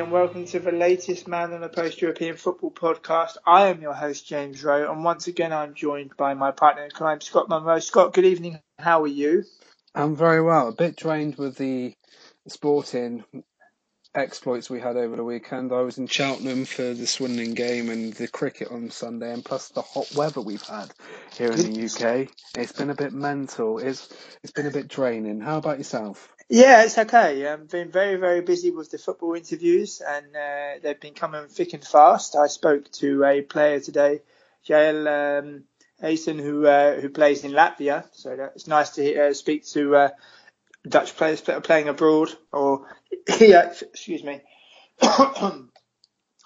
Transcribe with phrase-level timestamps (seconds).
[0.00, 3.36] And welcome to the latest Man on the Post European Football podcast.
[3.46, 6.90] I am your host, James Rowe, and once again, I'm joined by my partner in
[6.90, 7.78] crime, Scott Munro.
[7.80, 8.60] Scott, good evening.
[8.78, 9.44] How are you?
[9.94, 10.68] I'm very well.
[10.68, 11.92] A bit drained with the
[12.48, 13.24] sporting
[14.14, 15.70] exploits we had over the weekend.
[15.70, 19.68] I was in Cheltenham for the Swindon game and the cricket on Sunday, and plus
[19.68, 20.90] the hot weather we've had
[21.36, 22.30] here in the UK.
[22.56, 23.78] It's been a bit mental.
[23.78, 24.08] It's
[24.42, 25.42] it's been a bit draining.
[25.42, 26.32] How about yourself?
[26.52, 27.46] Yeah, it's okay.
[27.46, 31.74] I've been very, very busy with the football interviews, and uh, they've been coming thick
[31.74, 32.34] and fast.
[32.34, 34.22] I spoke to a player today,
[34.64, 35.62] Jael um,
[36.02, 38.04] Aysen, who uh, who plays in Latvia.
[38.10, 40.08] So it's nice to uh, speak to uh,
[40.88, 42.30] Dutch players that are playing abroad.
[42.52, 42.88] Or
[43.38, 44.40] he, excuse me,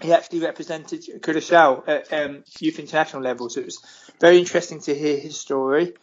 [0.02, 3.48] he actually represented Curaçao at um, youth international level.
[3.48, 3.80] So it was
[4.20, 5.94] very interesting to hear his story.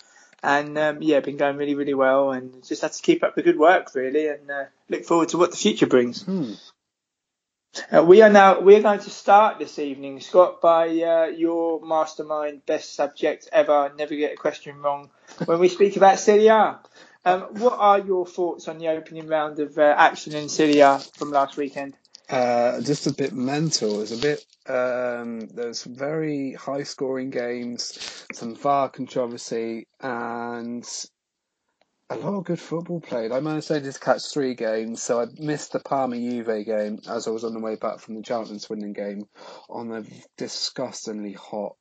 [0.44, 3.44] And um, yeah, been going really, really well, and just had to keep up the
[3.44, 6.24] good work really, and uh, look forward to what the future brings.
[6.24, 6.54] Hmm.
[7.90, 11.80] Uh, we are now we are going to start this evening, Scott, by uh, your
[11.86, 13.92] mastermind best subject ever.
[13.98, 15.10] Never get a question wrong
[15.46, 16.80] when we speak about Serie A.
[17.24, 21.00] Um, what are your thoughts on the opening round of uh, action in Serie A
[21.18, 21.96] from last weekend?
[22.32, 24.02] Uh, just a bit mental.
[24.02, 24.46] It's a bit.
[24.66, 30.88] Um, there's very high scoring games, some VAR controversy, and
[32.10, 33.34] a lot of good football played.
[33.34, 37.28] I managed to just catch three games, so I missed the Parma Juve game as
[37.28, 39.28] I was on the way back from the Cheltenham Swindon game
[39.70, 40.06] on a
[40.38, 41.76] disgustingly hot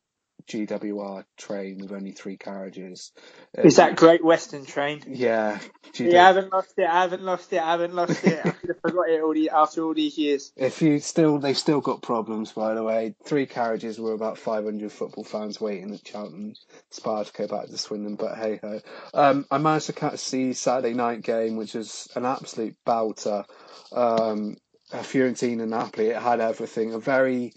[0.46, 3.12] GWR train with only three carriages.
[3.54, 5.02] Is that Great Western Train?
[5.06, 5.58] Yeah.
[5.92, 6.88] GW Yeah, I haven't lost it.
[6.88, 7.60] I haven't lost it.
[7.60, 8.40] I haven't lost it.
[8.44, 10.52] I could have forgot it all the, after all these years.
[10.56, 12.52] If you still, they've still got problems.
[12.52, 16.54] By the way, three carriages were about 500 football fans waiting at Cheltenham
[16.90, 18.16] Spa to go back to Swindon.
[18.16, 18.80] But hey ho,
[19.14, 23.44] um, I managed to catch the Saturday night game, which was an absolute belter.
[23.92, 24.56] Um,
[24.92, 26.08] a Fiorentina Napoli.
[26.08, 26.94] It had everything.
[26.94, 27.54] A very,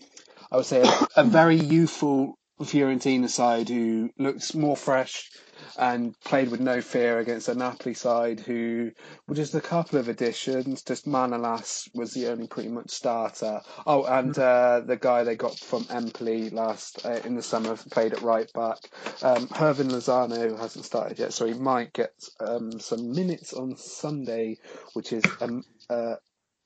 [0.51, 5.30] I would say, a, a very youthful Fiorentina side who looks more fresh
[5.78, 8.91] and played with no fear against a Napoli side who
[9.28, 10.84] were just a couple of additions.
[10.84, 13.62] Just Manolas was the only pretty much starter.
[13.88, 18.14] Oh, and uh, the guy they got from Empoli last uh, in the summer played
[18.14, 18.78] at right back.
[19.22, 24.58] Um, Hirving Lozano hasn't started yet, so he might get um, some minutes on Sunday,
[24.94, 26.16] which is um, uh,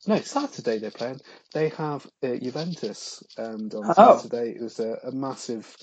[0.07, 1.21] no Saturday they're playing.
[1.53, 4.17] They have uh, Juventus, and on Oh.
[4.17, 5.75] Saturday it was a, a massive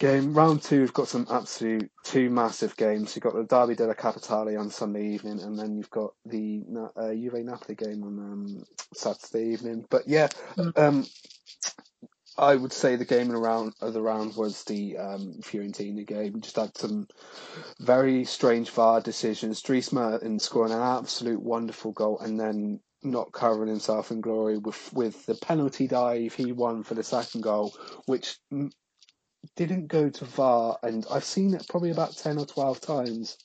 [0.00, 0.34] game.
[0.34, 3.16] Round two, we've got some absolute two massive games.
[3.16, 6.62] You've got the Derby della Capitale on Sunday evening, and then you've got the
[6.96, 8.64] uh, Juve Napoli game on um,
[8.94, 9.86] Saturday evening.
[9.90, 10.28] But yeah,
[10.76, 11.06] um,
[12.38, 16.06] I would say the game in the round of the round was the um, Fiorentina
[16.06, 16.40] game.
[16.40, 17.06] Just had some
[17.80, 19.62] very strange VAR decisions.
[19.62, 24.92] Dries Mertens scoring an absolute wonderful goal, and then not covering himself in glory with
[24.92, 27.74] with the penalty dive he won for the second goal,
[28.06, 28.70] which mm,
[29.56, 33.36] didn't go to VAR, and I've seen it probably about ten or twelve times.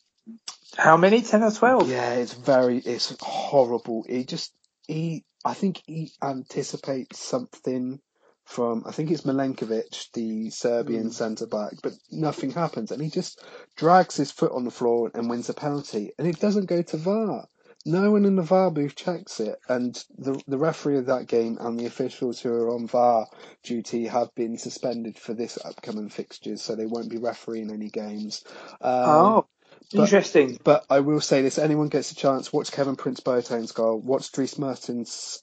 [0.78, 1.22] How many?
[1.22, 1.90] Ten or twelve?
[1.90, 4.06] Yeah, it's very, it's horrible.
[4.08, 4.54] He just,
[4.88, 8.00] he, I think he anticipates something
[8.46, 13.44] from, I think it's Milenkovic, the Serbian centre back, but nothing happens, and he just
[13.76, 16.98] drags his foot on the floor and wins a penalty, and it doesn't go to
[16.98, 17.46] VAR.
[17.86, 21.58] No one in the VAR booth checks it, and the the referee of that game
[21.60, 23.28] and the officials who are on VAR
[23.64, 28.44] duty have been suspended for this upcoming fixtures, so they won't be refereeing any games.
[28.82, 29.48] Um, Oh,
[29.94, 30.60] but- interesting.
[30.64, 34.32] but I will say this: anyone gets a chance, watch Kevin Prince Boateng's goal, watch
[34.34, 35.42] Dries Mertens'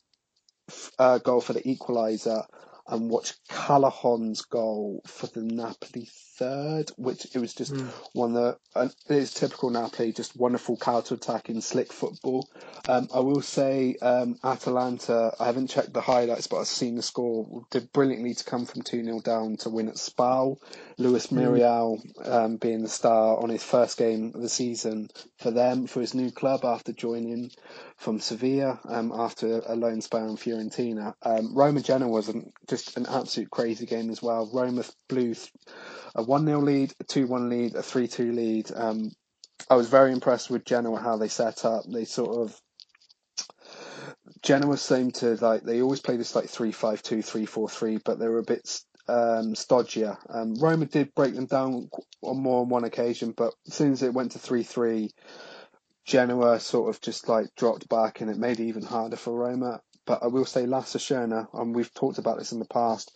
[0.98, 2.44] uh, goal for the equaliser,
[2.86, 7.88] and watch Callejón's goal for the Napoli third, which it was just Mm.
[8.12, 12.48] one that uh, it's typical Napoli, just wonderful counter attacking, slick football.
[12.88, 15.32] Um, I will say um, Atalanta.
[15.40, 17.64] I haven't checked the highlights, but I've seen the score.
[17.70, 20.58] Did brilliantly to come from two 0 down to win at Spal.
[20.98, 25.86] Luis Muriel um, being the star on his first game of the season for them
[25.86, 27.50] for his new club after joining
[27.96, 31.14] from Sevilla um, after a loan spell in Fiorentina.
[31.22, 34.48] Um, Roma Genoa was an, just an absolute crazy game as well.
[34.52, 35.34] Roma blew
[36.16, 38.70] a 1 0 lead, a 2 1 lead, a 3 2 lead.
[38.74, 39.12] Um,
[39.70, 41.84] I was very impressed with Genoa how they set up.
[41.88, 42.60] They sort of
[44.42, 47.98] Genoa seemed to like they always play this like three five two three four three,
[48.04, 50.16] but they were a bit um, stodgier.
[50.28, 51.88] Um, Roma did break them down
[52.22, 55.10] on more on one occasion, but as soon as it went to three three,
[56.04, 59.80] Genoa sort of just like dropped back, and it made it even harder for Roma.
[60.06, 63.12] But I will say Lasse and we've talked about this in the past.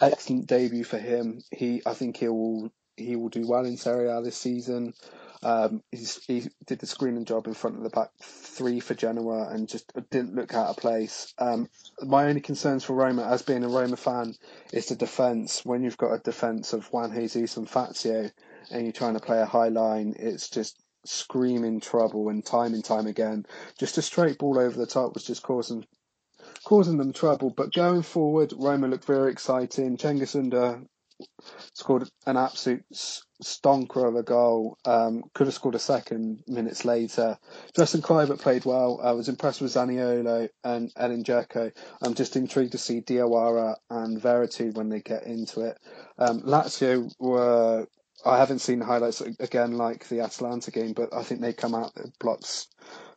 [0.00, 1.42] Excellent debut for him.
[1.50, 4.92] He, I think he will he will do well in Serie A this season.
[5.42, 9.68] Um, he did the screening job in front of the back three for Genoa and
[9.68, 11.34] just didn't look out of place.
[11.38, 11.68] Um,
[12.00, 14.36] my only concerns for Roma, as being a Roma fan,
[14.72, 15.64] is the defence.
[15.64, 18.30] When you've got a defence of Juan Jesus and Fazio
[18.70, 22.84] and you're trying to play a high line, it's just screaming trouble and time and
[22.84, 23.44] time again.
[23.78, 25.84] Just a straight ball over the top was just causing
[26.64, 27.50] causing them trouble.
[27.50, 29.96] But going forward, Roma looked very exciting.
[29.96, 30.86] Cengiz Ünder
[31.74, 32.84] scored an absolute
[33.42, 34.78] stonker of a goal.
[34.84, 37.38] Um, could have scored a second minutes later.
[37.76, 39.00] Justin Kluivert played well.
[39.02, 41.72] I was impressed with Zaniolo and Edin Dzeko.
[42.02, 45.78] I'm just intrigued to see Diawara and Veretout when they get into it.
[46.18, 47.86] Um, Lazio were.
[48.24, 51.92] I haven't seen highlights again like the Atalanta game, but I think they come out
[52.20, 52.68] blocks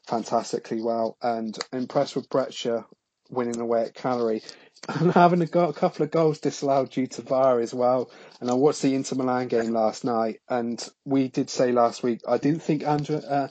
[0.08, 1.16] fantastically well.
[1.22, 2.86] And impressed with Brescia
[3.30, 4.42] winning away at Cagliari
[4.90, 8.12] and having a, go- a couple of goals disallowed due to VAR as well.
[8.40, 12.22] And I watched the Inter Milan game last night, and we did say last week
[12.28, 13.48] I didn't think Andra, uh,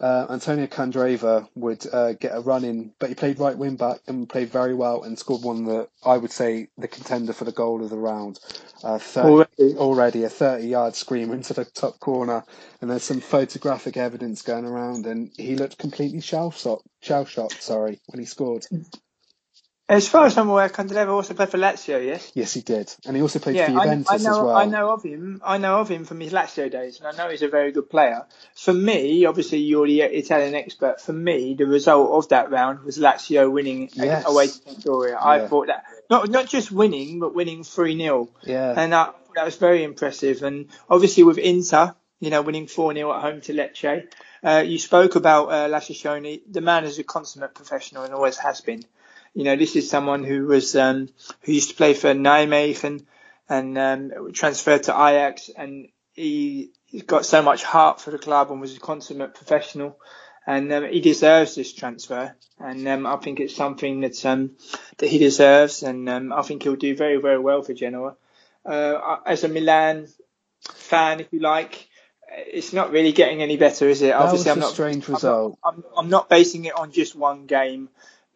[0.00, 3.98] uh, Antonio Candreva would uh, get a run in, but he played right wing back
[4.06, 7.52] and played very well and scored one that I would say the contender for the
[7.52, 8.38] goal of the round.
[8.84, 9.76] Uh, 30, already.
[9.76, 12.44] already a 30 yard scream into the top corner,
[12.80, 17.60] and there's some photographic evidence going around, and he looked completely shell shocked, shell shocked,
[17.60, 18.66] sorry, when he scored.
[19.90, 22.30] As far as I'm aware, Candreva also played for Lazio, yes?
[22.34, 22.94] Yes, he did.
[23.06, 24.56] And he also played yeah, for Juventus I, I know, as well.
[24.56, 25.40] I know of him.
[25.42, 27.88] I know of him from his Lazio days, and I know he's a very good
[27.88, 28.26] player.
[28.54, 31.00] For me, obviously, you're the Italian expert.
[31.00, 34.28] For me, the result of that round was Lazio winning yes.
[34.28, 35.12] away to Sampdoria.
[35.12, 35.26] Yeah.
[35.26, 38.28] I thought that, not not just winning, but winning 3 0.
[38.44, 38.74] Yeah.
[38.76, 40.42] And that, that was very impressive.
[40.42, 44.06] And obviously, with Inter, you know, winning 4 0 at home to Lecce.
[44.44, 48.60] Uh, you spoke about uh, Lasse The man is a consummate professional and always has
[48.60, 48.84] been.
[49.34, 51.08] You know, this is someone who was um,
[51.42, 53.04] who used to play for Nijmegen
[53.48, 58.50] and um, transferred to Ajax, and he he's got so much heart for the club
[58.50, 59.98] and was a consummate professional.
[60.46, 64.52] And um, he deserves this transfer, and um, I think it's something that um,
[64.96, 68.16] that he deserves, and um, I think he'll do very very well for Genoa.
[68.64, 70.08] Uh, as a Milan
[70.74, 71.88] fan, if you like,
[72.30, 74.08] it's not really getting any better, is it?
[74.08, 75.58] That Obviously, was I'm a not, strange result.
[75.64, 77.88] I'm, I'm, I'm, not basing it on just one game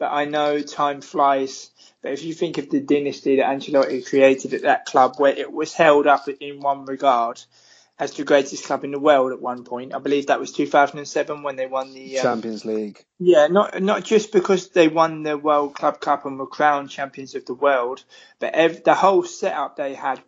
[0.02, 1.70] but I know time flies.
[2.02, 5.52] But if you think of the dynasty that Ancelotti created at that club, where it
[5.52, 7.40] was held up in one regard
[8.00, 11.44] as the greatest club in the world at one point, I believe that was 2007
[11.44, 13.04] when they won the um, Champions League.
[13.20, 17.36] Yeah, not not just because they won the World Club Cup and were crowned champions
[17.36, 18.02] of the world,
[18.40, 20.20] but ev- the whole setup they had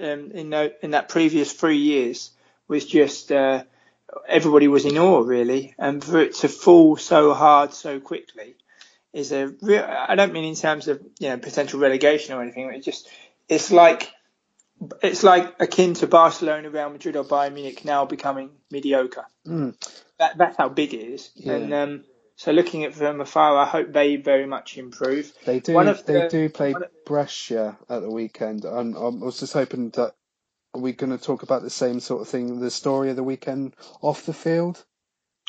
[0.00, 2.30] um, in the, in that previous three years
[2.68, 3.30] was just.
[3.30, 3.64] Uh,
[4.26, 8.56] everybody was in awe, really, and for it to fall so hard so quickly
[9.12, 9.84] is a real.
[9.84, 12.70] I don't mean in terms of you know potential relegation or anything.
[12.72, 13.08] It's just
[13.48, 14.10] it's like
[15.02, 19.26] it's like akin to Barcelona, Real Madrid, or Bayern Munich now becoming mediocre.
[19.46, 19.74] Mm.
[20.18, 21.30] That that's how big it is.
[21.34, 21.54] Yeah.
[21.54, 22.04] And um,
[22.36, 25.30] so looking at from afar, I hope they very much improve.
[25.44, 25.74] They do.
[25.74, 28.64] they the, do play Brescia at the weekend.
[28.64, 30.14] And I was just hoping that
[30.74, 33.74] we're going to talk about the same sort of thing, the story of the weekend
[34.00, 34.82] off the field?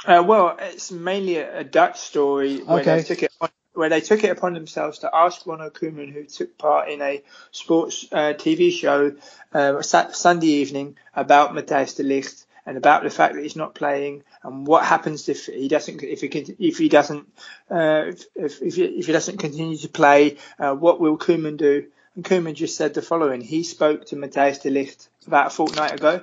[0.06, 2.98] Uh, well, it's mainly a, a Dutch story where okay.
[2.98, 6.24] they took it on, where they took it upon themselves to ask Ronald Koeman, who
[6.24, 9.16] took part in a sports uh, TV show
[9.54, 14.24] uh, Sunday evening, about Matthijs de Ligt and about the fact that he's not playing
[14.44, 17.28] and what happens if he doesn't if he can, if he doesn't
[17.70, 21.58] uh, if, if, if, he, if he doesn't continue to play, uh, what will Koeman
[21.58, 21.88] do?
[22.16, 25.94] And Koeman just said the following: He spoke to Matthijs de Ligt about a fortnight
[25.94, 26.22] ago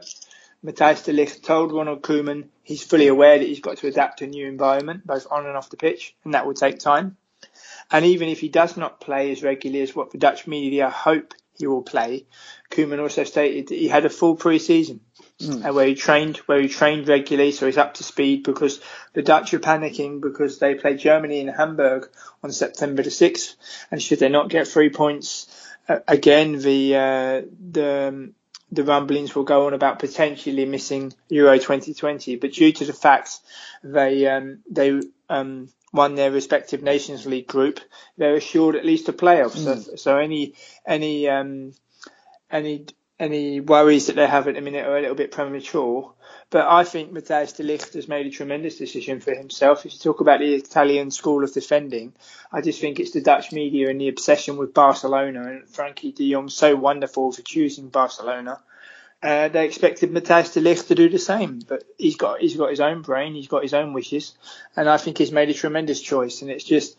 [0.65, 4.25] Matthijs de Ligt told Ronald Koeman he's fully aware that he's got to adapt to
[4.25, 7.17] a new environment, both on and off the pitch, and that will take time.
[7.91, 11.35] And even if he does not play as regularly as what the Dutch media hope
[11.57, 12.27] he will play,
[12.71, 15.01] Koeman also stated that he had a full pre-season
[15.41, 15.75] mm.
[15.75, 18.81] where he trained, where he trained regularly, so he's up to speed because
[19.15, 22.11] the Dutch are panicking because they play Germany in Hamburg
[22.43, 23.55] on September the 6th,
[23.91, 25.47] and should they not get three points,
[25.89, 28.33] uh, again, the uh, the
[28.71, 33.39] the rumblings will go on about potentially missing Euro 2020, but due to the fact
[33.83, 37.81] they um, they um, won their respective Nations League group,
[38.17, 39.57] they're assured at least a playoff.
[39.57, 39.85] Mm.
[39.85, 40.55] So, so any
[40.87, 41.73] any um,
[42.51, 42.87] any
[43.19, 46.15] any worries that they have at the minute are a little bit premature.
[46.51, 49.85] But I think Matthijs de Ligt has made a tremendous decision for himself.
[49.85, 52.15] If you talk about the Italian school of defending,
[52.51, 56.33] I just think it's the Dutch media and the obsession with Barcelona and Frenkie de
[56.33, 58.61] Jong so wonderful for choosing Barcelona.
[59.23, 62.71] Uh, they expected Matthijs de Ligt to do the same, but he's got he's got
[62.71, 64.35] his own brain, he's got his own wishes,
[64.75, 66.41] and I think he's made a tremendous choice.
[66.41, 66.97] And it's just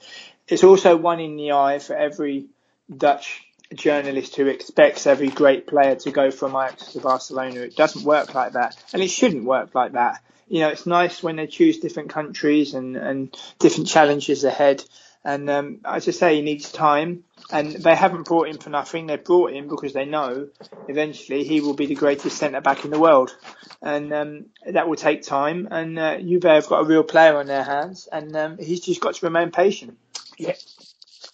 [0.48, 2.48] it's also one in the eye for every
[2.96, 7.62] Dutch journalist who expects every great player to go from Ajax to Barcelona.
[7.62, 10.22] It doesn't work like that, and it shouldn't work like that.
[10.48, 14.84] You know, it's nice when they choose different countries and, and different challenges ahead.
[15.24, 17.24] And um, as I say, he needs time.
[17.52, 19.08] And they haven't brought him for nothing.
[19.08, 20.50] They brought him because they know
[20.88, 23.36] eventually he will be the greatest centre back in the world.
[23.82, 25.68] And um, that will take time.
[25.70, 28.08] And uh, Juve have got a real player on their hands.
[28.12, 29.98] And um, he's just got to remain patient.
[30.38, 30.56] Yeah,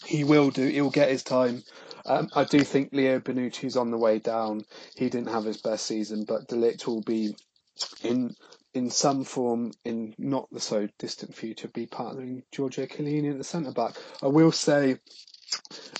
[0.06, 0.68] he will do.
[0.68, 1.63] He'll get his time.
[2.06, 4.66] Um, I do think Leo Bonucci's on the way down.
[4.96, 7.36] He didn't have his best season, but De Ligt will be
[8.04, 8.36] in
[8.74, 13.44] in some form in not the so distant future be partnering Giorgio Chiellini at the
[13.44, 13.96] centre back.
[14.22, 14.98] I will say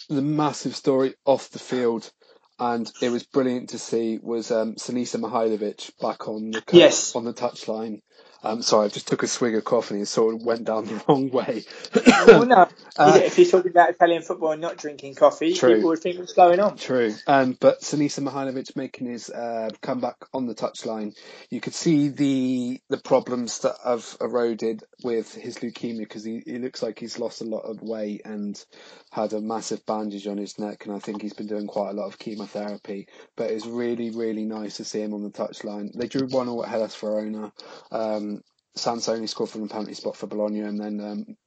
[0.10, 2.12] the massive story off the field
[2.60, 7.16] and it was brilliant to see was um, Sinisa Mihajlovic back on the yes.
[7.16, 8.02] on the touchline
[8.46, 10.86] um, sorry, I just took a swig of coffee and it sort of went down
[10.86, 11.64] the wrong way.
[12.28, 15.76] well, no, uh, if you're talking about Italian football and not drinking coffee, true.
[15.76, 16.78] people would think what's going on.
[16.78, 17.14] True.
[17.26, 21.18] Um, but Sinisa Mihajlovic making his uh, comeback on the touchline,
[21.50, 26.60] you could see the the problems that have eroded with his leukemia because he, he
[26.60, 28.64] looks like he's lost a lot of weight and
[29.12, 31.94] had a massive bandage on his neck, and I think he's been doing quite a
[31.94, 33.08] lot of chemotherapy.
[33.36, 35.94] But it's really, really nice to see him on the touchline.
[35.94, 37.52] They drew one all at Hellas Verona.
[37.92, 38.35] Um,
[38.76, 41.38] Sansone scored from the penalty spot for Bologna, and then um,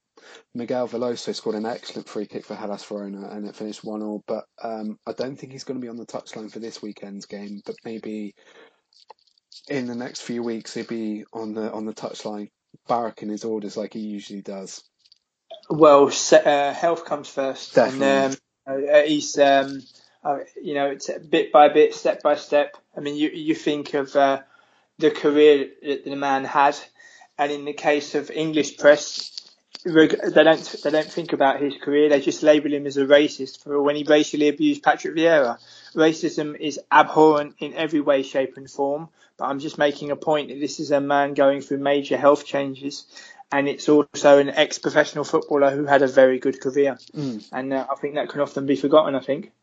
[0.53, 4.23] Miguel Veloso scored an excellent free kick for Hellas Verona, and it finished one all.
[4.27, 7.25] But um, I don't think he's going to be on the touchline for this weekend's
[7.25, 7.61] game.
[7.65, 8.35] But maybe
[9.67, 12.49] in the next few weeks he'll be on the on the touchline,
[12.89, 14.83] barracking his orders like he usually does.
[15.69, 18.07] Well, uh, health comes first, Definitely.
[18.07, 19.81] and um, uh, he's um,
[20.23, 22.75] uh, you know it's bit by bit, step by step.
[22.97, 24.41] I mean, you you think of uh,
[24.97, 26.75] the career that the man had
[27.39, 29.31] and in the case of English press,
[29.85, 30.07] they
[30.43, 32.09] don't they don't think about his career.
[32.09, 35.57] They just label him as a racist for when he racially abused Patrick Vieira.
[35.95, 39.07] Racism is abhorrent in every way, shape, and form.
[39.37, 42.45] But I'm just making a point that this is a man going through major health
[42.45, 43.05] changes,
[43.53, 46.97] and it's also an ex-professional footballer who had a very good career.
[47.15, 47.47] Mm.
[47.53, 49.15] And uh, I think that can often be forgotten.
[49.15, 49.53] I think.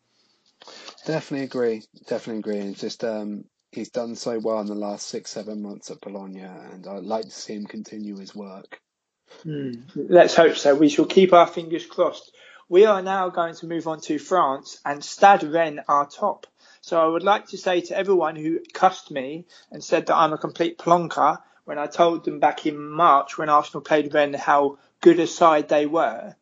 [1.04, 1.82] Definitely agree.
[2.06, 2.70] Definitely agree.
[2.70, 3.44] It's just um,
[3.76, 7.26] he's done so well in the last six, seven months at Bologna, and I'd like
[7.26, 8.80] to see him continue his work.
[9.44, 10.74] Mm, let's hope so.
[10.74, 12.34] We shall keep our fingers crossed.
[12.68, 16.46] We are now going to move on to France, and Stade Rennes are top.
[16.80, 20.32] So I would like to say to everyone who cussed me and said that I'm
[20.32, 24.78] a complete plonker when I told them back in March when Arsenal played Rennes how
[25.00, 26.34] good a side they were.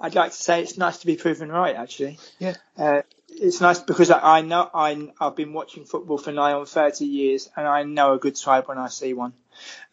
[0.00, 2.18] I'd like to say it's nice to be proven right, actually.
[2.38, 2.54] Yeah.
[2.78, 7.04] Uh, it's nice because I know I I've been watching football for nigh on 30
[7.04, 9.34] years, and I know a good side when I see one.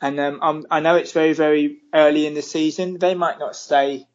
[0.01, 2.97] And um, i know it's very very early in the season.
[2.97, 4.07] They might not stay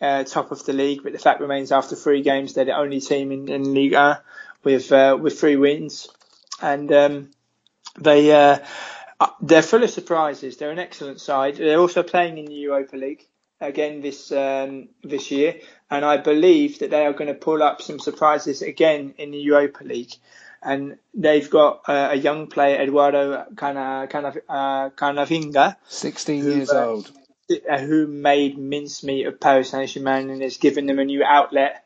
[0.00, 3.00] uh, top of the league, but the fact remains after three games they're the only
[3.00, 4.22] team in, in Liga
[4.62, 6.08] with uh, with three wins,
[6.62, 7.30] and um,
[7.98, 8.58] they uh,
[9.18, 10.56] uh, they're full of surprises.
[10.56, 11.56] They're an excellent side.
[11.56, 13.26] They're also playing in the Europa League
[13.60, 17.82] again this um, this year, and I believe that they are going to pull up
[17.82, 20.14] some surprises again in the Europa League.
[20.62, 26.70] And they've got uh, a young player, Eduardo Cana, Cana, uh, Camavinga, 16 who, years
[26.70, 27.10] uh, old,
[27.78, 31.82] who made mincemeat of Paris Saint Germain and has given them a new outlet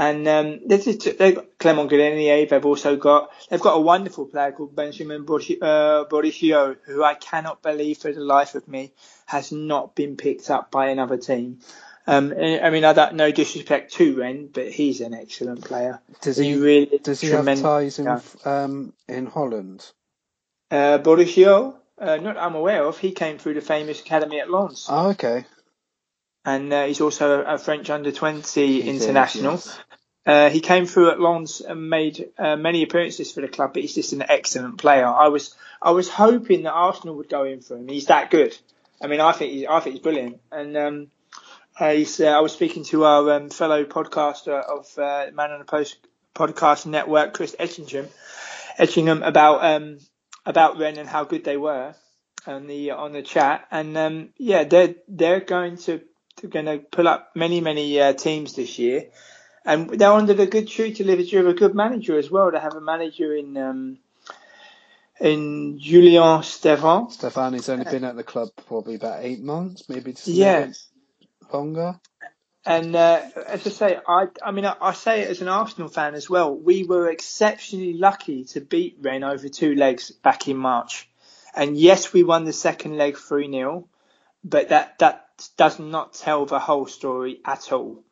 [0.00, 2.46] and um, they've, they've got Clement Grenier.
[2.46, 7.62] They've also got they've got a wonderful player called Benjamin Bourigeaud, uh, who I cannot
[7.62, 8.92] believe for the life of me
[9.26, 11.58] has not been picked up by another team.
[12.06, 16.00] Um, I mean, I don't no disrespect to Rennes, but he's an excellent player.
[16.22, 16.98] Does he, he really?
[16.98, 19.84] Does he have ties in um, in Holland?
[20.70, 20.96] Uh,
[21.98, 22.96] uh, not I'm aware of.
[22.96, 24.86] He came through the famous academy at Lens.
[24.88, 25.44] Oh, okay.
[26.54, 29.54] And uh, he's also a French under 20 international.
[29.54, 29.78] Is, yes.
[30.26, 33.82] Uh, he came through at Lens and made uh, many appearances for the club, but
[33.82, 35.06] he's just an excellent player.
[35.06, 37.88] I was I was hoping that Arsenal would go in for him.
[37.88, 38.56] He's that good.
[39.02, 40.40] I mean, I think he's I think he's brilliant.
[40.52, 41.10] And um,
[41.78, 45.60] uh, he's, uh, I was speaking to our um, fellow podcaster of uh, Man on
[45.60, 45.96] the Post
[46.34, 48.08] podcast network, Chris Etchingham,
[48.78, 49.98] Etchingham about um,
[50.44, 51.94] about Rennes and how good they were
[52.46, 53.66] on the on the chat.
[53.70, 56.02] And um, yeah, they're they're going to
[56.48, 59.06] going to pull up many many uh, teams this year,
[59.64, 62.50] and they're under the good tree to live of a good manager as well.
[62.50, 63.98] To have a manager in um,
[65.20, 67.14] in Julien Stéphan.
[67.16, 70.72] Stéphan has only been at the club probably about eight months, maybe just yeah.
[71.52, 72.00] longer.
[72.64, 75.88] And uh, as I say, I, I mean, I, I, say it as an Arsenal
[75.88, 76.54] fan as well.
[76.54, 81.08] We were exceptionally lucky to beat Rennes over two legs back in March.
[81.54, 83.88] And yes, we won the second leg 3 0,
[84.44, 88.02] but that, that does not tell the whole story at all.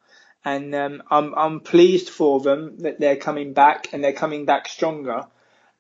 [0.44, 4.68] And um, I'm, I'm pleased for them that they're coming back and they're coming back
[4.68, 5.26] stronger.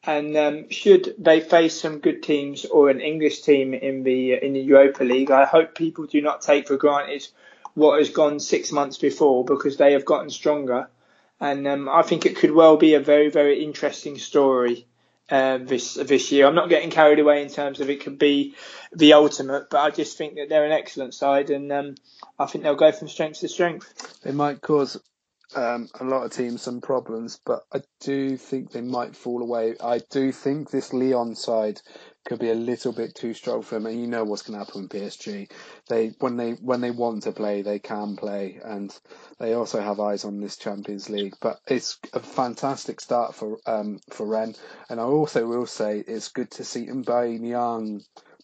[0.04, 4.52] And um, should they face some good teams or an English team in the in
[4.52, 7.26] the Europa League, I hope people do not take for granted
[7.74, 10.88] what has gone six months before because they have gotten stronger.
[11.40, 14.87] And um, I think it could well be a very, very interesting story
[15.30, 16.46] uh, this this year.
[16.46, 18.54] I'm not getting carried away in terms of it could be
[18.92, 21.94] the ultimate, but I just think that they're an excellent side, and um,
[22.38, 24.20] I think they'll go from strength to strength.
[24.22, 25.00] They might cause
[25.54, 29.76] um, a lot of teams some problems, but I do think they might fall away.
[29.82, 31.80] I do think this Lyon side
[32.28, 34.64] could be a little bit too strong for them, and you know what's going to
[34.64, 35.50] happen with PSG.
[35.88, 38.94] They when they when they want to play, they can play, and
[39.38, 41.34] they also have eyes on this Champions League.
[41.40, 46.28] But it's a fantastic start for um, for Rennes, and I also will say it's
[46.28, 48.02] good to see M'Baye Niang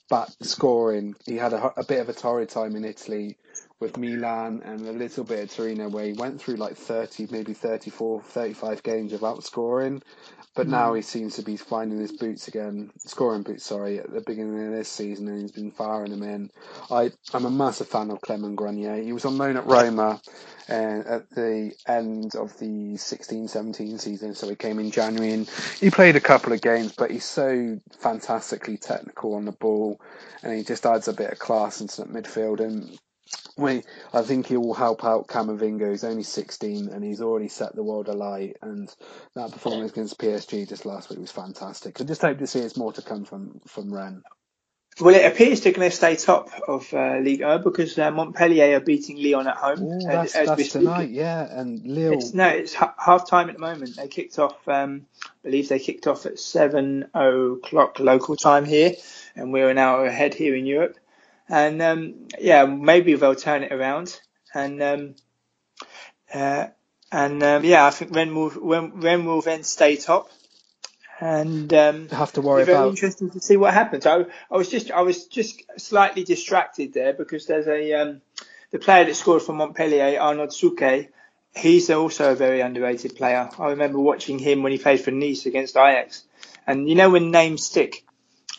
[0.08, 1.14] back scoring.
[1.26, 3.36] He had a, a bit of a torrid time in Italy
[3.84, 7.52] with Milan and a little bit of Torino where he went through like 30, maybe
[7.52, 10.02] 34, 35 games without scoring.
[10.54, 10.70] But mm.
[10.70, 14.66] now he seems to be finding his boots again, scoring boots, sorry, at the beginning
[14.66, 16.50] of this season and he's been firing them in.
[16.90, 19.02] I, I'm a massive fan of Clement Grenier.
[19.02, 20.18] He was on loan at Roma
[20.70, 25.90] uh, at the end of the 16-17 season, so he came in January and he
[25.90, 30.00] played a couple of games, but he's so fantastically technical on the ball
[30.42, 32.98] and he just adds a bit of class into that midfield and
[33.56, 33.82] we,
[34.12, 35.90] I think he will help out Camavinga.
[35.90, 38.56] He's only 16 and he's already set the world alight.
[38.62, 38.92] And
[39.34, 42.00] that performance against PSG just last week was fantastic.
[42.00, 44.22] I just hope to see it's more to come from from Rennes.
[45.00, 48.76] Well, it appears they're going to stay top of uh, Ligue 1 because uh, Montpellier
[48.76, 49.82] are beating Lyon at home.
[49.82, 51.48] Ooh, that's, as, that's tonight, yeah.
[51.50, 52.12] And Lille.
[52.12, 53.96] It's, no, it's ha- half time at the moment.
[53.96, 58.92] They kicked off, um, I believe they kicked off at 7 o'clock local time here,
[59.34, 60.96] and we're an hour ahead here in Europe.
[61.48, 64.18] And um, yeah, maybe they'll turn it around.
[64.54, 65.14] And um,
[66.32, 66.68] uh,
[67.12, 70.30] and um, yeah, I think Rennes will Rennes will then stay top.
[71.20, 72.90] And um, have to worry very about.
[72.90, 74.04] interesting to see what happens.
[74.04, 78.20] I, I was just I was just slightly distracted there because there's a um,
[78.72, 81.08] the player that scored for Montpellier, Arnaud Souquet.
[81.54, 83.48] He's also a very underrated player.
[83.60, 86.24] I remember watching him when he played for Nice against Ajax.
[86.66, 88.03] And you know when names stick,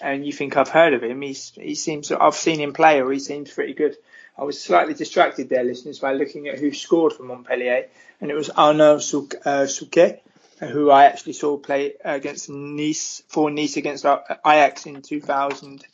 [0.01, 3.11] and you think I've heard of him, he's, he seems, I've seen him play or
[3.11, 3.95] he seems pretty good.
[4.37, 7.87] I was slightly distracted there, listeners, by looking at who scored for Montpellier,
[8.19, 10.19] and it was Arnaud Souquet,
[10.61, 15.85] uh, who I actually saw play against Nice, for Nice against Ajax in 2000,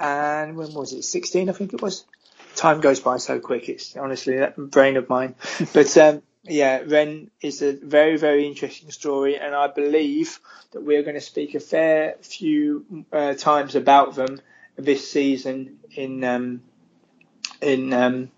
[0.00, 2.04] and when was it, 16 I think it was?
[2.56, 5.36] Time goes by so quick, it's honestly that brain of mine.
[5.72, 10.38] but um, yeah, Rennes is a very, very interesting story, and I believe
[10.72, 14.40] that we're going to speak a fair few uh, times about them
[14.76, 16.62] this season in um,
[17.62, 18.30] in um,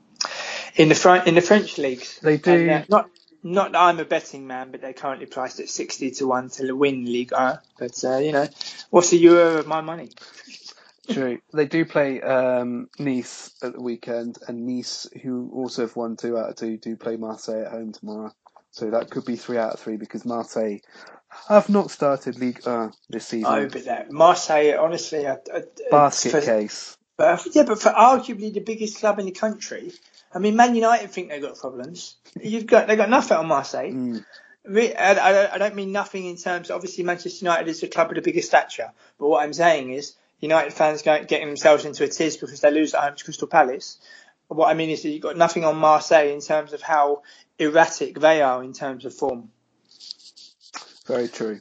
[0.76, 2.20] in the front in the French leagues.
[2.20, 3.10] They do and, uh, not
[3.42, 6.72] not that I'm a betting man, but they're currently priced at sixty to one to
[6.72, 7.32] win League
[7.78, 8.46] But uh, you know,
[8.90, 10.10] what's the euro of my money?
[11.08, 11.38] True.
[11.52, 16.36] They do play um, Nice at the weekend, and Nice, who also have won two
[16.36, 18.32] out of two, do play Marseille at home tomorrow.
[18.70, 20.78] So that could be three out of three because Marseille
[21.48, 23.46] have not started League uh, this season.
[23.50, 26.96] Oh, but that Marseille, honestly, a, a, basket for, case.
[27.16, 29.92] But, yeah, but for arguably the biggest club in the country,
[30.34, 32.16] I mean, Man United think they've got problems.
[32.40, 33.92] You've got they got nothing on Marseille.
[33.92, 34.24] Mm.
[34.68, 36.70] I, I, don't mean nothing in terms.
[36.70, 38.90] Obviously, Manchester United is the club of the biggest stature.
[39.18, 42.94] But what I'm saying is, United fans getting themselves into a tiz because they lose
[42.94, 43.98] at home to Crystal Palace.
[44.48, 47.22] What I mean is that you've got nothing on Marseille in terms of how
[47.58, 49.50] erratic they are in terms of form.
[51.06, 51.60] Very true.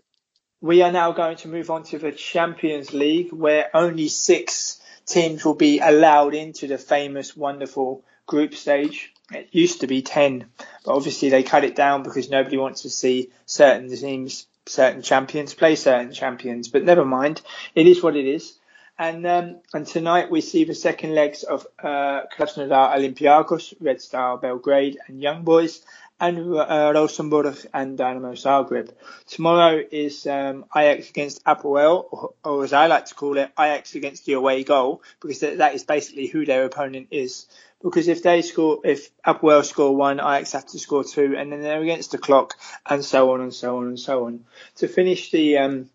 [0.61, 5.45] We are now going to move on to the Champions League where only six teams
[5.45, 9.13] will be allowed into the famous, wonderful group stage.
[9.31, 10.45] It used to be 10,
[10.83, 15.53] but obviously they cut it down because nobody wants to see certain teams, certain champions
[15.53, 16.67] play certain champions.
[16.67, 17.41] But never mind.
[17.73, 18.53] It is what it is.
[18.97, 24.37] And um, and tonight we see the second legs of uh, Krasnodar Olympiacos, Red Star
[24.37, 25.81] Belgrade, and Young Boys
[26.19, 28.91] and uh, Rosenborg and Dynamo Zagreb.
[29.27, 33.95] Tomorrow is um, Ajax against Apoel, or, or, as I like to call it, Ajax
[33.95, 37.47] against the away goal, because that is basically who their opponent is.
[37.83, 41.61] Because if they score, if Apoel score one, Ajax have to score two, and then
[41.61, 42.55] they're against the clock,
[42.89, 44.45] and so on and so on and so on.
[44.77, 45.89] To finish the um,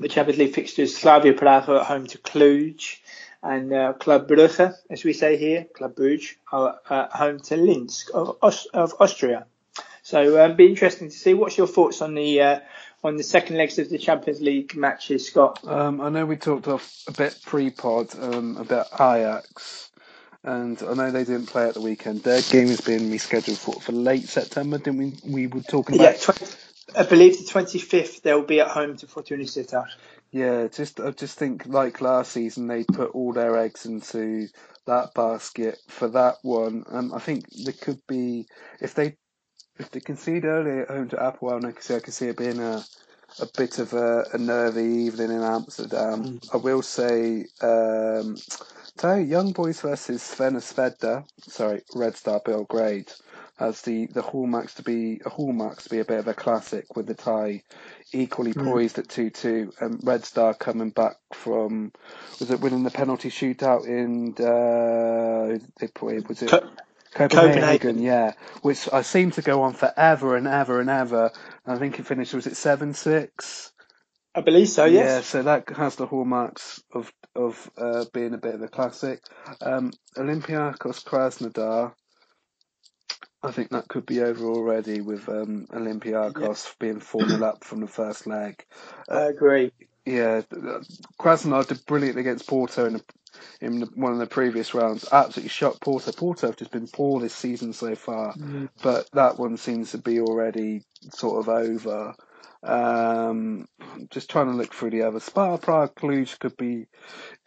[0.00, 2.96] the Champions League fixtures, Slavia Prague at home to Cluj
[3.42, 8.10] and uh, Club Brugge, as we say here, Club Brugge, are uh, home to Linz
[8.12, 9.46] of, of Austria.
[10.02, 11.34] So it um, be interesting to see.
[11.34, 12.60] What's your thoughts on the uh,
[13.04, 15.66] on the second legs of the Champions League matches, Scott?
[15.66, 19.90] Um, I know we talked off a bit pre-pod um, about Ajax,
[20.42, 22.22] and I know they didn't play at the weekend.
[22.22, 25.12] Their game has been rescheduled for, for late September, didn't we?
[25.24, 26.14] We were talking about.
[26.14, 26.46] Yeah, 20,
[26.96, 29.88] I believe the 25th they'll be at home to Fortuna Sittard.
[30.32, 34.48] Yeah, just I just think like last season they put all their eggs into
[34.86, 36.84] that basket for that one.
[36.88, 38.46] Um, I think there could be
[38.80, 39.16] if they
[39.78, 42.36] if they concede early at home to Apoel, I can see I can see it
[42.36, 42.82] being a
[43.40, 46.24] a bit of a, a nervy evening in Amsterdam.
[46.24, 46.48] Mm.
[46.52, 48.36] I will say, um,
[48.98, 53.10] so Young Boys versus Crvena Zvezda, sorry, Red Star Belgrade
[53.60, 56.96] as the, the hallmarks to be a hallmarks to be a bit of a classic
[56.96, 57.62] with the tie
[58.12, 58.64] equally mm.
[58.64, 61.92] poised at two two and Red Star coming back from
[62.40, 66.68] was it winning the penalty shootout in uh, they played was it Co-
[67.12, 71.32] Copenhagen, Copenhagen, yeah, which I seem to go on forever and ever and ever.
[71.66, 73.72] I think it finished was it seven six.
[74.32, 74.84] I believe so.
[74.84, 75.04] Yes.
[75.04, 79.20] Yeah, so that has the hallmarks of of uh, being a bit of a classic.
[79.60, 81.94] Um, Olympiacos Krasnodar
[83.42, 86.72] I think that could be over already with um, Olympiacos yeah.
[86.78, 88.64] being 4 0 up from the first leg.
[89.10, 89.72] Uh, I agree.
[90.04, 90.42] Yeah,
[91.18, 93.04] Krasnodar did brilliant against Porto in, the,
[93.60, 95.06] in the, one of the previous rounds.
[95.10, 96.10] Absolutely shocked Porto.
[96.12, 98.68] Porto have just been poor this season so far, mm.
[98.82, 102.14] but that one seems to be already sort of over.
[102.62, 103.66] Um,
[104.10, 105.20] just trying to look through the other.
[105.20, 106.86] Sparta Prague, Cluj could be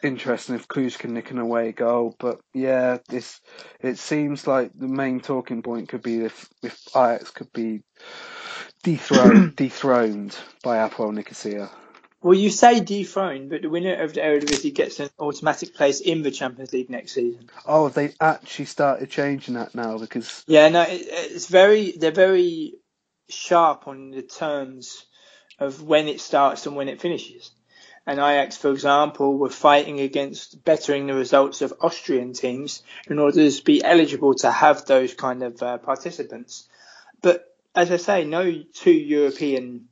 [0.02, 2.16] interesting if Cluj can nick an away goal.
[2.18, 3.40] But yeah, this
[3.80, 7.82] it seems like the main talking point could be if if Ajax could be
[8.84, 11.70] dethroned dethroned by Apoel Nicosia.
[12.22, 16.22] Well, you say dethroned, but the winner of the Eredivisie gets an automatic place in
[16.22, 17.50] the Champions League next season.
[17.66, 22.74] Oh, they actually started changing that now because yeah, no, it, it's very they're very
[23.28, 25.06] sharp on the terms
[25.58, 27.50] of when it starts and when it finishes.
[28.06, 33.50] And Ajax, for example, were fighting against bettering the results of Austrian teams in order
[33.50, 36.68] to be eligible to have those kind of uh, participants.
[37.22, 39.88] But as I say, no two European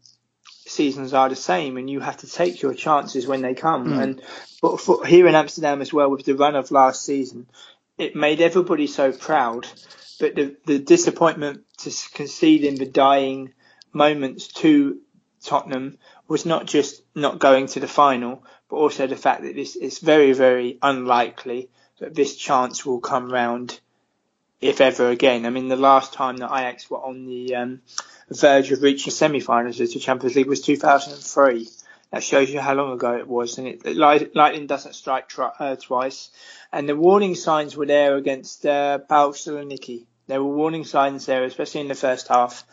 [0.67, 3.89] seasons are the same, and you have to take your chances when they come.
[3.89, 4.03] Mm.
[4.03, 4.23] And
[4.61, 7.47] but for, here in Amsterdam as well, with the run of last season,
[7.97, 9.67] it made everybody so proud.
[10.23, 13.55] But the, the disappointment to concede in the dying
[13.93, 15.01] moments to
[15.43, 19.75] Tottenham was not just not going to the final, but also the fact that this
[19.75, 23.81] is very, very unlikely that this chance will come round,
[24.61, 25.45] if ever again.
[25.45, 27.83] I mean, the last time that Ajax were on the um,
[28.31, 31.69] verge of reaching semi-finals of the Champions League was 2003.
[32.13, 36.31] That shows you how long ago it was, and it, lightning doesn't strike uh, twice.
[36.71, 40.07] And the warning signs were there against uh, Saloniki.
[40.27, 42.65] There were warning signs there, especially in the first half.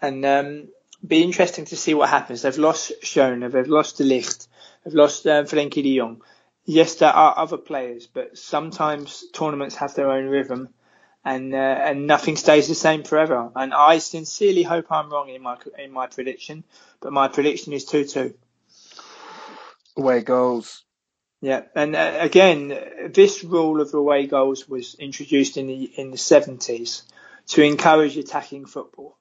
[0.00, 0.68] And um,
[1.06, 2.42] be interesting to see what happens.
[2.42, 4.46] They've lost Schöne, they've lost De Ligt,
[4.84, 6.22] they've lost uh, Frenkie de Jong.
[6.64, 10.68] Yes, there are other players, but sometimes tournaments have their own rhythm,
[11.24, 13.50] and uh, and nothing stays the same forever.
[13.56, 16.62] And I sincerely hope I'm wrong in my in my prediction,
[17.00, 18.34] but my prediction is two two.
[19.96, 20.84] Away goals.
[21.42, 22.68] Yeah, and uh, again,
[23.12, 27.02] this rule of away goals was introduced in the in the 70s
[27.48, 29.18] to encourage attacking football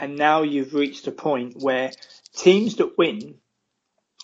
[0.00, 1.92] and now you've reached a point where
[2.34, 3.36] teams that win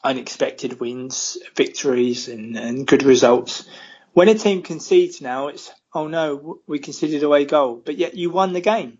[0.02, 3.68] unexpected wins, victories, and, and good results.
[4.14, 8.30] When a team concedes now, it's oh no, we conceded away goal, but yet you
[8.30, 8.98] won the game.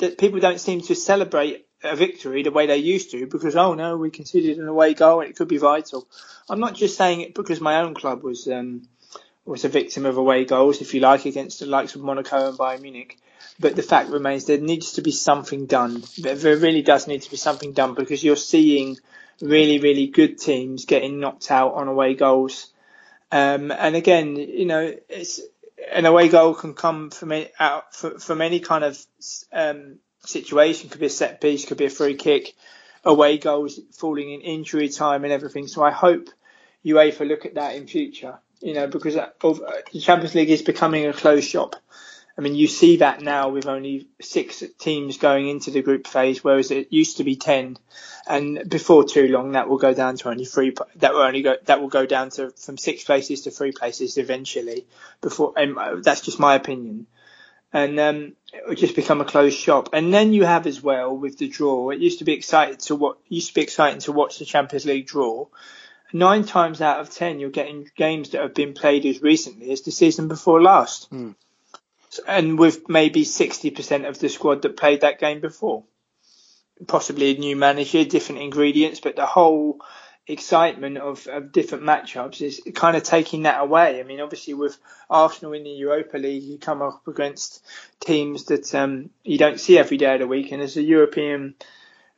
[0.00, 3.74] That people don't seem to celebrate a victory the way they used to because oh
[3.74, 6.06] no, we conceded an away goal and it could be vital.
[6.48, 8.82] I'm not just saying it because my own club was um,
[9.44, 12.58] was a victim of away goals, if you like, against the likes of Monaco and
[12.58, 13.18] Bayern Munich.
[13.58, 16.02] But the fact remains there needs to be something done.
[16.18, 18.96] There really does need to be something done because you're seeing
[19.40, 22.72] really, really good teams getting knocked out on away goals.
[23.32, 25.40] Um, and again, you know, it's
[25.90, 28.98] an away goal can come from out from any kind of
[29.52, 30.90] um, situation.
[30.90, 32.54] Could be a set piece, could be a free kick.
[33.04, 35.66] Away goals falling in injury time and everything.
[35.66, 36.28] So I hope
[36.84, 38.38] UEFA look at that in future.
[38.60, 41.76] You know, because the Champions League is becoming a closed shop
[42.40, 46.42] I mean, you see that now with only six teams going into the group phase,
[46.42, 47.76] whereas it used to be ten,
[48.26, 50.74] and before too long that will go down to only three.
[50.96, 54.16] That will only go that will go down to from six places to three places
[54.16, 54.86] eventually.
[55.20, 57.06] Before, and uh, that's just my opinion.
[57.72, 59.90] And um, it will just become a closed shop.
[59.92, 61.90] And then you have as well with the draw.
[61.90, 64.86] It used to be exciting to what used to be exciting to watch the Champions
[64.86, 65.46] League draw.
[66.12, 69.82] Nine times out of ten, you're getting games that have been played as recently as
[69.82, 71.10] the season before last.
[71.12, 71.36] Mm
[72.26, 75.84] and with maybe 60% of the squad that played that game before.
[76.86, 79.80] Possibly a new manager, different ingredients, but the whole
[80.32, 84.00] excitement of, of different matchups is kind of taking that away.
[84.00, 84.76] I mean, obviously with
[85.08, 87.64] Arsenal in the Europa League, you come up against
[88.00, 91.54] teams that um, you don't see every day of the week, and as a European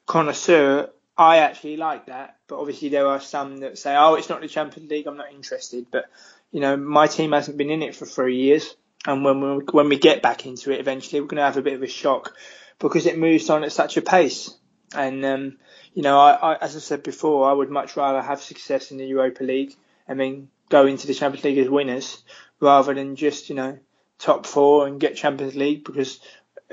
[0.06, 2.36] connoisseur, I actually like that.
[2.46, 5.32] But obviously there are some that say, "Oh, it's not the Champions League, I'm not
[5.32, 6.06] interested." But
[6.50, 8.74] you know, my team hasn't been in it for three years
[9.06, 11.62] and when we when we get back into it eventually, we're going to have a
[11.62, 12.36] bit of a shock
[12.78, 14.56] because it moves on at such a pace.
[14.94, 15.58] And um,
[15.94, 18.98] you know, I, I, as I said before, I would much rather have success in
[18.98, 19.74] the Europa League.
[20.08, 22.22] I mean, go into the Champions League as winners
[22.60, 23.78] rather than just you know
[24.18, 26.20] top four and get Champions League because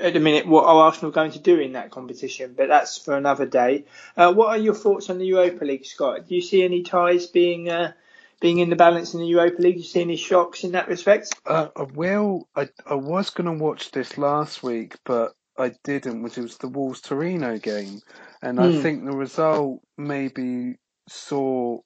[0.00, 2.54] at the minute, what are Arsenal going to do in that competition?
[2.56, 3.84] But that's for another day.
[4.16, 6.26] Uh, what are your thoughts on the Europa League, Scott?
[6.26, 7.92] Do you see any ties being uh,
[8.40, 9.74] being in the balance in the Europa League?
[9.74, 11.34] Do You see any shocks in that respect?
[11.46, 12.48] Uh, I will.
[12.56, 16.68] I, I was going to watch this last week, but I didn't, which was the
[16.68, 18.00] Wolves Torino game.
[18.42, 18.62] And mm.
[18.62, 18.82] I hmm.
[18.82, 20.76] think the result maybe
[21.08, 21.80] saw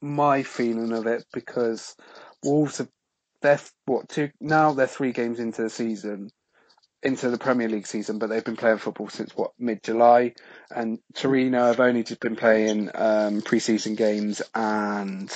[0.00, 1.94] my feeling of it because
[2.42, 2.88] Wolves have,
[3.40, 6.30] they're, what, two, now they're three games into the season
[7.02, 10.34] into the Premier League season, but they've been playing football since what mid July,
[10.70, 15.28] and Torino have only just been playing um, pre-season games and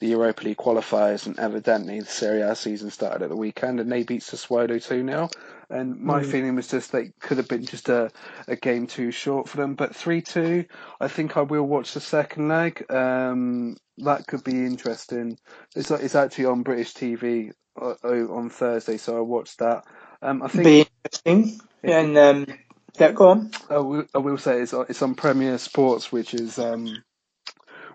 [0.00, 3.90] the Europa League qualifiers, and evidently the Serie A season started at the weekend, and
[3.90, 5.30] they beat Sassuolo two 0
[5.70, 6.30] and my mm.
[6.30, 8.10] feeling was just they could have been just a,
[8.46, 9.74] a game too short for them.
[9.74, 10.64] But 3 2,
[11.00, 12.84] I think I will watch the second leg.
[12.90, 15.38] Um, that could be interesting.
[15.76, 19.84] It's, it's actually on British TV uh, on Thursday, so I watched that.
[20.22, 21.60] Um, I think be interesting.
[21.82, 22.00] Yeah.
[22.00, 22.58] And um,
[22.98, 23.50] yeah, go on.
[23.70, 27.02] I will, I will say it's it's on Premier Sports, which is um,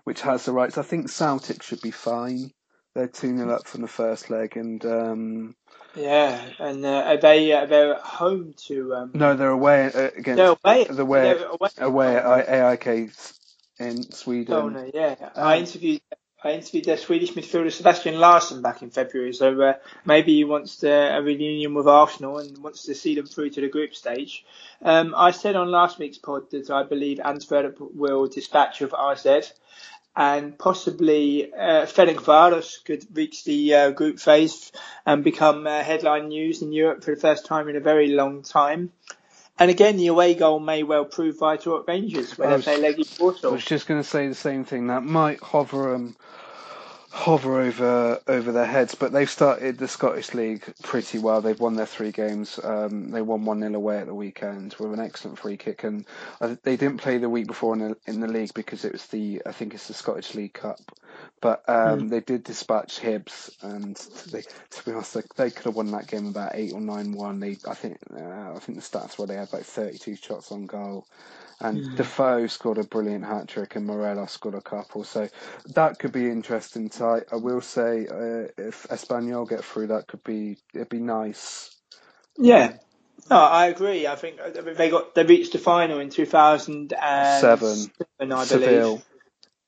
[0.04, 0.78] which has the rights.
[0.78, 2.50] I think Celtic should be fine.
[2.94, 5.56] They're two 0 up from the first leg, and um,
[5.96, 8.94] yeah, and uh, are they uh, they're at home to?
[8.94, 10.36] Um, no, they're away uh, against.
[10.36, 10.84] They're away.
[10.84, 13.10] The way away, away at AIK
[13.78, 14.54] in Sweden.
[14.54, 15.16] Oh no, yeah.
[15.34, 16.00] I interviewed
[16.44, 20.76] I interviewed their Swedish midfielder Sebastian Larsson back in February, so uh, maybe he wants
[20.78, 24.44] to, a reunion with Arsenal and wants to see them through to the group stage.
[24.82, 29.54] Um, I said on last week's pod that I believe Antwerp will dispatch of AZ
[30.16, 34.70] and possibly uh, Ferencváros could reach the uh, group phase
[35.04, 38.42] and become uh, headline news in Europe for the first time in a very long
[38.42, 38.92] time.
[39.58, 43.44] And again, the away goal may well prove vital at Rangers when they play Legia.
[43.44, 44.88] I was just going to say the same thing.
[44.88, 46.16] That might hover um,
[47.14, 48.96] hover over over their heads.
[48.96, 51.40] But they've started the Scottish League pretty well.
[51.40, 52.58] They've won their three games.
[52.62, 56.04] Um, they won one 0 away at the weekend with an excellent free kick, and
[56.40, 59.06] uh, they didn't play the week before in the, in the league because it was
[59.06, 60.80] the I think it's the Scottish League Cup.
[61.40, 62.10] But um, mm.
[62.10, 63.96] they did dispatch Hibs, and
[64.32, 67.12] they, to be honest, they, they, could have won that game about eight or nine
[67.12, 67.38] one.
[67.38, 70.50] They I think uh, I think the stats were they had like thirty two shots
[70.50, 71.06] on goal.
[71.60, 71.96] And mm.
[71.96, 75.04] Defoe scored a brilliant hat trick, and Morelos scored a couple.
[75.04, 75.28] So
[75.74, 76.90] that could be interesting.
[76.90, 81.00] So I, I will say, uh, if Espanyol get through, that could be it'd be
[81.00, 81.70] nice.
[82.36, 82.74] Yeah,
[83.30, 84.06] no, I agree.
[84.06, 84.38] I think
[84.76, 89.02] they got they reached the final in 2007, I believe.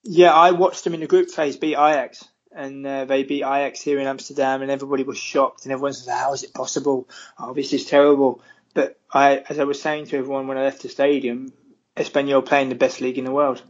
[0.05, 3.81] Yeah, I watched them in the group phase beat Ajax, and uh, they beat Ajax
[3.81, 7.09] here in Amsterdam, and everybody was shocked, and everyone said, "How is it possible?
[7.38, 8.42] Oh, this is terrible."
[8.75, 11.53] But I, as I was saying to everyone when I left the stadium,
[11.96, 13.62] Espanyol playing the best league in the world.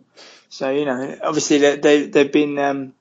[0.48, 2.94] So you know, obviously they, they they've been um,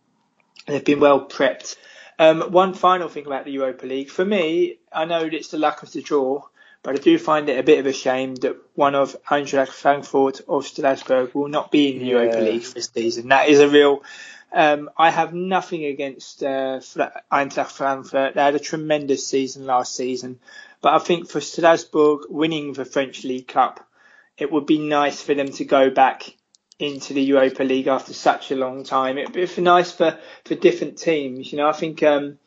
[0.65, 1.75] they've been well prepped.
[2.17, 5.83] Um, one final thing about the Europa League for me, I know it's the luck
[5.83, 6.43] of the draw,
[6.81, 10.41] but I do find it a bit of a shame that one of Eintracht Frankfurt
[10.47, 12.11] or Strasbourg will not be in the yeah.
[12.19, 13.29] Europa League this season.
[13.29, 14.03] That is a real.
[14.53, 16.79] Um, I have nothing against uh,
[17.31, 18.35] Eintracht Frankfurt.
[18.35, 20.39] They had a tremendous season last season,
[20.81, 23.85] but I think for Strasbourg winning the French League Cup
[24.37, 26.23] it would be nice for them to go back
[26.77, 29.17] into the Europa League after such a long time.
[29.17, 31.51] It'd be nice for, for different teams.
[31.51, 32.37] You know, I think um,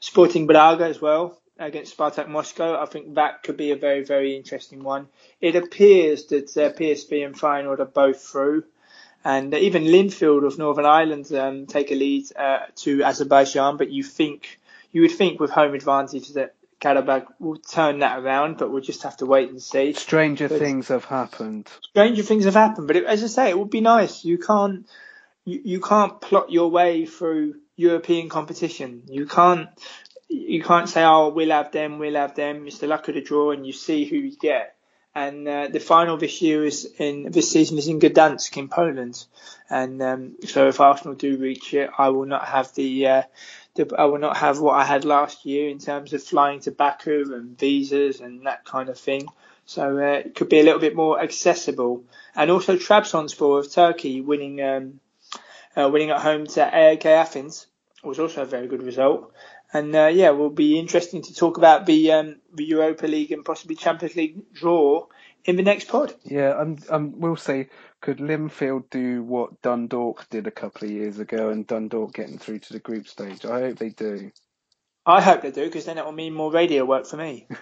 [0.00, 2.80] Sporting Braga as well against Spartak Moscow.
[2.80, 5.08] I think that could be a very, very interesting one.
[5.40, 8.64] It appears that uh, PSV and Feyenoord are both through.
[9.22, 14.02] And even Linfield of Northern Ireland um, take a lead uh, to Azerbaijan, but you
[14.02, 14.58] think
[14.92, 19.02] you would think with home advantage that Karabakh will turn that around, but we'll just
[19.02, 19.92] have to wait and see.
[19.92, 21.68] Stranger but things have happened.
[21.82, 24.24] Stranger things have happened, but it, as I say, it would be nice.
[24.24, 24.88] You can't
[25.44, 29.02] you, you can't plot your way through European competition.
[29.08, 29.68] You can't
[30.28, 32.66] you can't say, oh, we'll have them, we'll have them.
[32.66, 34.76] It's the luck of the draw, and you see who you get.
[35.12, 39.24] And uh, the final this year is in this season is in Gdansk in Poland,
[39.68, 43.22] and um, so if Arsenal do reach it, I will not have the, uh,
[43.74, 46.70] the I will not have what I had last year in terms of flying to
[46.70, 49.28] Baku and visas and that kind of thing.
[49.66, 52.04] So uh, it could be a little bit more accessible.
[52.34, 55.00] And also Trabzonspor of Turkey winning um,
[55.76, 57.66] uh, winning at home to AEK Athens
[58.02, 59.32] was also a very good result.
[59.72, 63.44] And uh, yeah, will be interesting to talk about the um, the Europa League and
[63.44, 65.06] possibly Champions League draw
[65.44, 66.14] in the next pod.
[66.24, 67.68] Yeah, and um, we'll say,
[68.00, 72.60] could Linfield do what Dundalk did a couple of years ago, and Dundalk getting through
[72.60, 73.44] to the group stage?
[73.44, 74.30] I hope they do.
[75.06, 77.46] I hope they do, because then it will mean more radio work for me.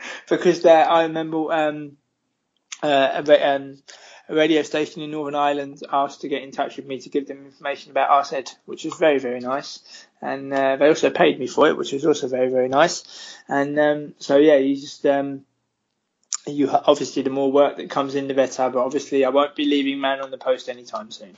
[0.28, 1.96] because there, I remember um,
[2.82, 3.78] uh, um,
[4.28, 7.26] a radio station in Northern Ireland asked to get in touch with me to give
[7.26, 10.06] them information about Arsed, which was very, very nice.
[10.20, 13.36] And uh, they also paid me for it, which was also very, very nice.
[13.48, 15.44] And um, so, yeah, you just, um,
[16.46, 18.68] you obviously, the more work that comes in, the better.
[18.70, 21.36] But obviously, I won't be leaving Man on the Post anytime soon.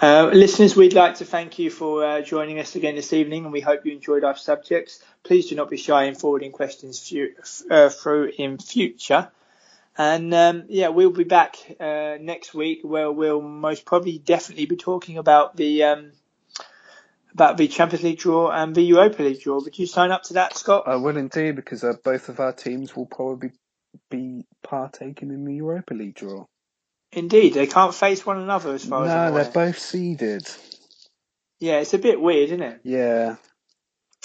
[0.00, 3.52] Uh, listeners, we'd like to thank you for uh, joining us again this evening, and
[3.52, 5.02] we hope you enjoyed our subjects.
[5.24, 7.34] Please do not be shy in forwarding questions fu-
[7.68, 9.28] uh, through in future.
[9.96, 14.76] And um, yeah, we'll be back uh, next week where we'll most probably definitely be
[14.76, 16.12] talking about the um,
[17.32, 19.60] about the Champions League draw and the Europa League draw.
[19.60, 20.84] Would you sign up to that, Scott?
[20.86, 23.52] I will indeed, because uh, both of our teams will probably
[24.10, 26.46] be partaking in the Europa League draw.
[27.12, 30.46] Indeed, they can't face one another as far no, as No, they're both seeded.
[31.58, 32.80] Yeah, it's a bit weird, isn't it?
[32.84, 33.36] Yeah.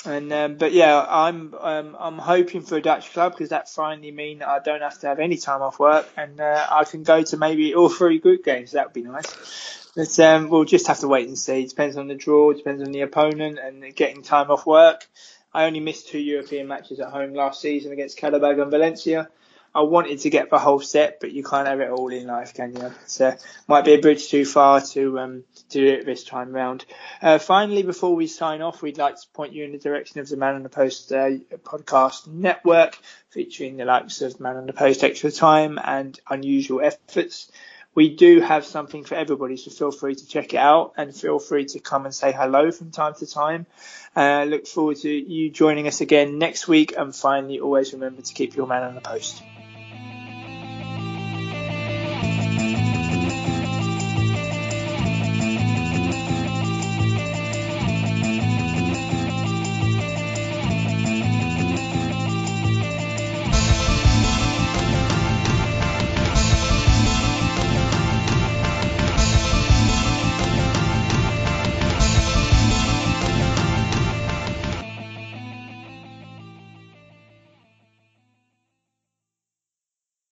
[0.05, 4.11] And um, but yeah, I'm um, I'm hoping for a Dutch club because that finally
[4.11, 7.23] means I don't have to have any time off work and uh, I can go
[7.23, 8.71] to maybe all three group games.
[8.71, 9.82] That would be nice.
[9.95, 11.63] But um, we'll just have to wait and see.
[11.63, 15.07] It depends on the draw, depends on the opponent and getting time off work.
[15.53, 19.29] I only missed two European matches at home last season against Qarabag and Valencia.
[19.75, 22.53] I wanted to get the whole set, but you can't have it all in life,
[22.53, 22.91] can you?
[23.07, 23.35] So
[23.67, 26.85] might be a bridge too far to um, to do it this time round.
[27.21, 30.29] Uh, finally, before we sign off, we'd like to point you in the direction of
[30.29, 31.31] the Man on the Post uh,
[31.63, 37.51] podcast network, featuring the likes of Man on the Post Extra Time and Unusual Efforts.
[37.95, 41.37] We do have something for everybody, so feel free to check it out and feel
[41.37, 43.67] free to come and say hello from time to time.
[44.15, 46.95] Uh, look forward to you joining us again next week.
[46.97, 49.43] And finally, always remember to keep your man on the post.